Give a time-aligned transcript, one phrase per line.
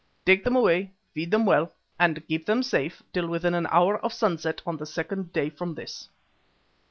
[0.25, 4.11] Take them away, feed them well and keep them safe till within an hour of
[4.13, 6.09] sunset on the second day from this."